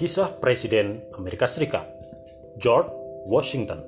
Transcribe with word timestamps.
Kisah 0.00 0.40
Presiden 0.40 1.12
Amerika 1.12 1.44
Serikat 1.44 1.84
George 2.56 2.88
Washington 3.28 3.84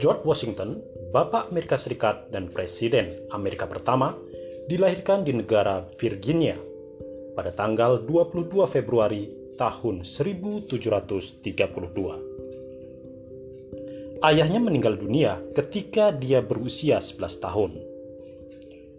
George 0.00 0.24
Washington, 0.24 0.80
Bapak 1.12 1.52
Amerika 1.52 1.76
Serikat 1.76 2.32
dan 2.32 2.48
Presiden 2.48 3.28
Amerika 3.28 3.68
pertama, 3.68 4.16
dilahirkan 4.64 5.28
di 5.28 5.36
negara 5.36 5.84
Virginia 6.00 6.56
pada 7.36 7.52
tanggal 7.52 8.00
22 8.00 8.64
Februari 8.64 9.28
tahun 9.60 10.08
1732. 10.08 11.44
Ayahnya 14.24 14.56
meninggal 14.56 14.96
dunia 14.96 15.36
ketika 15.52 16.16
dia 16.16 16.40
berusia 16.40 16.96
11 17.04 17.44
tahun. 17.44 17.76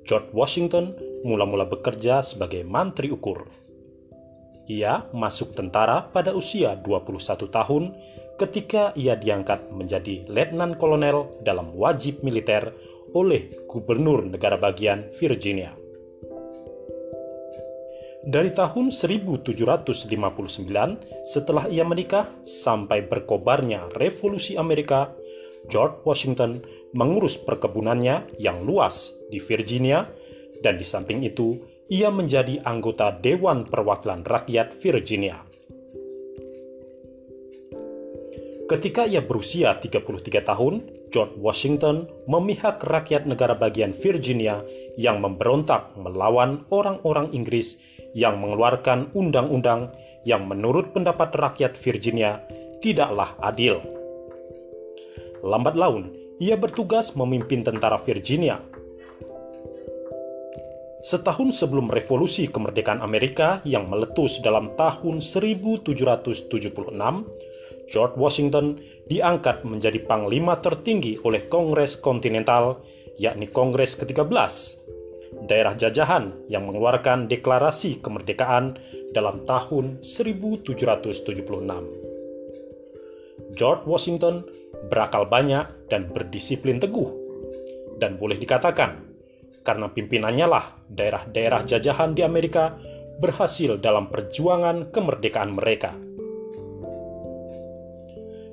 George 0.05 0.29
Washington 0.37 0.93
mula-mula 1.25 1.65
bekerja 1.65 2.21
sebagai 2.21 2.61
mantri 2.61 3.09
ukur. 3.09 3.64
Ia 4.65 5.05
masuk 5.13 5.53
tentara 5.53 6.09
pada 6.09 6.33
usia 6.33 6.73
21 6.73 7.21
tahun 7.53 7.83
ketika 8.35 8.91
ia 8.97 9.13
diangkat 9.13 9.69
menjadi 9.71 10.25
letnan 10.27 10.75
kolonel 10.75 11.37
dalam 11.45 11.71
wajib 11.77 12.25
militer 12.25 12.73
oleh 13.13 13.67
gubernur 13.69 14.25
negara 14.27 14.59
bagian 14.59 15.07
Virginia. 15.15 15.71
Dari 18.25 18.49
tahun 18.57 18.89
1759 18.89 20.09
setelah 21.29 21.69
ia 21.69 21.85
menikah 21.85 22.25
sampai 22.41 23.05
berkobarnya 23.05 23.93
revolusi 23.93 24.57
Amerika, 24.57 25.13
George 25.69 26.01
Washington 26.01 26.65
mengurus 26.97 27.37
perkebunannya 27.37 28.41
yang 28.41 28.65
luas 28.65 29.13
di 29.29 29.37
Virginia 29.37 30.09
dan 30.65 30.81
di 30.81 30.85
samping 30.87 31.21
itu 31.21 31.61
ia 31.85 32.09
menjadi 32.09 32.65
anggota 32.65 33.13
Dewan 33.13 33.69
Perwakilan 33.69 34.25
Rakyat 34.25 34.73
Virginia. 34.81 35.37
Ketika 38.65 39.05
ia 39.05 39.21
berusia 39.21 39.77
33 39.77 40.41
tahun, 40.41 40.81
George 41.13 41.37
Washington 41.37 42.09
memihak 42.25 42.81
rakyat 42.81 43.29
negara 43.29 43.53
bagian 43.53 43.93
Virginia 43.93 44.65
yang 44.97 45.21
memberontak 45.21 45.93
melawan 45.93 46.65
orang-orang 46.73 47.29
Inggris 47.29 47.77
yang 48.17 48.41
mengeluarkan 48.41 49.13
undang-undang 49.13 49.93
yang 50.25 50.49
menurut 50.49 50.89
pendapat 50.97 51.37
rakyat 51.37 51.77
Virginia 51.77 52.41
tidaklah 52.81 53.37
adil. 53.45 53.85
Lambat 55.45 55.77
laun, 55.77 56.09
ia 56.41 56.57
bertugas 56.57 57.13
memimpin 57.13 57.61
tentara 57.61 58.01
Virginia 58.01 58.57
Setahun 61.05 61.53
sebelum 61.53 61.93
revolusi 61.93 62.49
kemerdekaan 62.49 62.97
Amerika 62.97 63.61
yang 63.61 63.85
meletus 63.85 64.41
dalam 64.41 64.73
tahun 64.73 65.21
1776, 65.21 66.49
George 67.85 68.15
Washington 68.17 68.81
diangkat 69.05 69.61
menjadi 69.61 70.01
panglima 70.01 70.57
tertinggi 70.57 71.21
oleh 71.21 71.45
Kongres 71.45 72.01
Kontinental, 72.01 72.81
yakni 73.21 73.45
Kongres 73.53 73.93
ke-13, 74.01 74.33
daerah 75.45 75.77
jajahan 75.77 76.49
yang 76.49 76.65
mengeluarkan 76.65 77.29
deklarasi 77.29 78.01
kemerdekaan 78.01 78.81
dalam 79.13 79.45
tahun 79.45 80.01
1776. 80.01 81.13
George 83.53 83.83
Washington 83.85 84.41
berakal 84.89 85.29
banyak 85.29 85.69
dan 85.85 86.09
berdisiplin 86.09 86.81
teguh, 86.81 87.13
dan 88.01 88.17
boleh 88.17 88.41
dikatakan 88.41 89.14
karena 89.65 89.89
pimpinannya 89.89 90.47
lah 90.47 90.77
daerah-daerah 90.87 91.65
jajahan 91.65 92.13
di 92.13 92.21
Amerika 92.21 92.77
berhasil 93.17 93.81
dalam 93.81 94.07
perjuangan 94.13 94.93
kemerdekaan 94.93 95.57
mereka. 95.57 95.97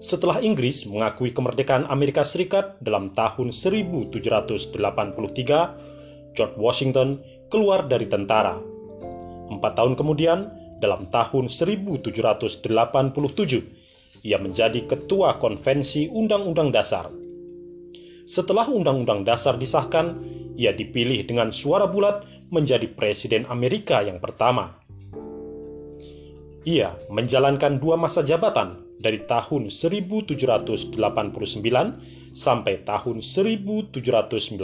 Setelah 0.02 0.42
Inggris 0.42 0.82
mengakui 0.82 1.30
kemerdekaan 1.30 1.86
Amerika 1.86 2.26
Serikat 2.26 2.74
dalam 2.82 3.14
tahun 3.14 3.54
1783, 3.54 4.74
George 6.34 6.56
Washington 6.58 7.22
keluar 7.46 7.86
dari 7.86 8.10
tentara. 8.10 8.58
Empat 9.46 9.78
tahun 9.78 9.94
kemudian, 9.94 10.50
dalam 10.82 11.06
tahun 11.14 11.46
1787, 11.46 12.66
ia 14.26 14.42
menjadi 14.42 14.80
ketua 14.90 15.38
konvensi 15.38 16.10
Undang-Undang 16.10 16.74
Dasar. 16.74 17.06
Setelah 18.26 18.66
Undang-Undang 18.74 19.22
Dasar 19.22 19.54
disahkan, 19.54 20.18
ia 20.56 20.72
dipilih 20.72 21.24
dengan 21.24 21.52
suara 21.52 21.86
bulat 21.88 22.24
menjadi 22.52 22.86
Presiden 22.92 23.46
Amerika 23.48 24.02
yang 24.04 24.20
pertama. 24.20 24.76
Ia 26.62 26.94
menjalankan 27.10 27.82
dua 27.82 27.98
masa 27.98 28.22
jabatan 28.22 28.78
dari 29.02 29.26
tahun 29.26 29.66
1789 29.66 30.94
sampai 32.38 32.86
tahun 32.86 33.18
1797. 33.18 34.54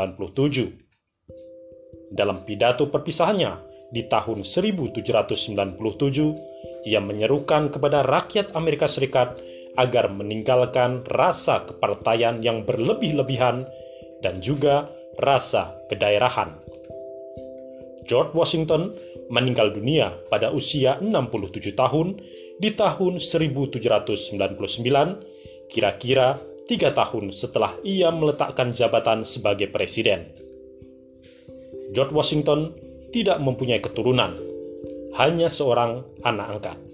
Dalam 2.09 2.41
pidato 2.47 2.89
perpisahannya 2.89 3.53
di 3.91 4.07
tahun 4.07 4.47
1797, 4.47 6.87
ia 6.87 7.03
menyerukan 7.03 7.75
kepada 7.75 8.07
rakyat 8.07 8.55
Amerika 8.55 8.87
Serikat 8.87 9.35
agar 9.75 10.07
meninggalkan 10.11 11.05
rasa 11.11 11.67
kepartaian 11.67 12.43
yang 12.43 12.65
berlebih-lebihan 12.65 13.67
dan 14.23 14.41
juga 14.43 14.91
rasa 15.19 15.75
kedaerahan. 15.91 16.55
George 18.09 18.33
Washington 18.33 18.97
meninggal 19.29 19.77
dunia 19.77 20.17
pada 20.33 20.49
usia 20.49 20.97
67 21.03 21.77
tahun 21.77 22.17
di 22.57 22.73
tahun 22.73 23.21
1799, 23.21 24.57
kira-kira 25.69 26.41
tiga 26.65 26.97
tahun 26.97 27.37
setelah 27.37 27.77
ia 27.85 28.09
meletakkan 28.09 28.73
jabatan 28.73 29.29
sebagai 29.29 29.69
presiden. 29.69 30.33
George 31.93 32.17
Washington 32.17 32.73
tidak 33.13 33.37
mempunyai 33.41 33.81
keturunan, 33.85 34.37
hanya 35.17 35.49
seorang 35.53 36.05
anak 36.25 36.49
angkat. 36.57 36.88